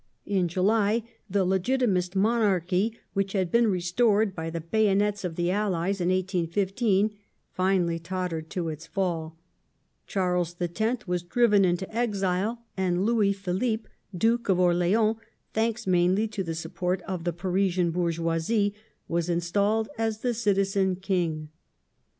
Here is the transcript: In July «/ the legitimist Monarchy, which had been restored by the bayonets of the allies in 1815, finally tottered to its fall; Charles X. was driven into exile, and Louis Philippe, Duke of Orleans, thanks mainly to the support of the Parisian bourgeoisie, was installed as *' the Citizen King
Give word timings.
In 0.25 0.47
July 0.47 1.03
«/ 1.15 1.29
the 1.29 1.45
legitimist 1.45 2.15
Monarchy, 2.15 2.97
which 3.13 3.33
had 3.33 3.51
been 3.51 3.67
restored 3.67 4.33
by 4.33 4.49
the 4.49 4.59
bayonets 4.59 5.23
of 5.23 5.35
the 5.35 5.51
allies 5.51 6.01
in 6.01 6.09
1815, 6.09 7.15
finally 7.51 7.99
tottered 7.99 8.49
to 8.49 8.69
its 8.69 8.87
fall; 8.87 9.37
Charles 10.07 10.55
X. 10.59 11.07
was 11.07 11.21
driven 11.21 11.63
into 11.63 11.87
exile, 11.95 12.63
and 12.75 13.05
Louis 13.05 13.31
Philippe, 13.31 13.87
Duke 14.17 14.49
of 14.49 14.59
Orleans, 14.59 15.17
thanks 15.53 15.85
mainly 15.85 16.27
to 16.29 16.41
the 16.43 16.55
support 16.55 17.03
of 17.03 17.23
the 17.23 17.31
Parisian 17.31 17.91
bourgeoisie, 17.91 18.73
was 19.07 19.29
installed 19.29 19.87
as 19.99 20.21
*' 20.21 20.21
the 20.21 20.33
Citizen 20.33 20.95
King 20.95 21.49